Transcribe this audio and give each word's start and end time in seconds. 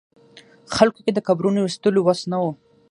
خلکو 0.75 0.99
کې 1.05 1.11
د 1.13 1.19
قبرونو 1.27 1.57
ویستلو 1.63 1.99
وس 2.03 2.21
نه 2.31 2.37
و. 2.43 2.45